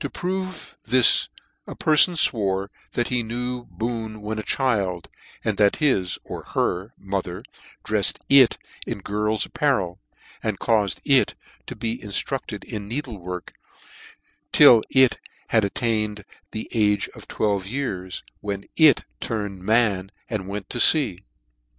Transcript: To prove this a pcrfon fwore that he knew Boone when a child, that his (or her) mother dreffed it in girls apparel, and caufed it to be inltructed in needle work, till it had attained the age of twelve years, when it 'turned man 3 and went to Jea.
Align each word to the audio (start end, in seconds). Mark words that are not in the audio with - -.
To 0.00 0.08
prove 0.08 0.78
this 0.84 1.28
a 1.66 1.76
pcrfon 1.76 2.14
fwore 2.16 2.68
that 2.92 3.08
he 3.08 3.22
knew 3.22 3.66
Boone 3.66 4.22
when 4.22 4.38
a 4.38 4.42
child, 4.42 5.10
that 5.44 5.76
his 5.76 6.18
(or 6.24 6.42
her) 6.54 6.94
mother 6.96 7.44
dreffed 7.84 8.18
it 8.30 8.56
in 8.86 9.00
girls 9.00 9.44
apparel, 9.44 10.00
and 10.42 10.58
caufed 10.58 11.02
it 11.04 11.34
to 11.66 11.76
be 11.76 11.98
inltructed 12.02 12.64
in 12.64 12.88
needle 12.88 13.18
work, 13.18 13.52
till 14.52 14.84
it 14.88 15.20
had 15.48 15.66
attained 15.66 16.24
the 16.52 16.70
age 16.72 17.10
of 17.10 17.28
twelve 17.28 17.66
years, 17.66 18.22
when 18.40 18.64
it 18.74 19.04
'turned 19.20 19.62
man 19.62 20.10
3 20.30 20.34
and 20.34 20.48
went 20.48 20.70
to 20.70 20.78
Jea. 20.78 21.18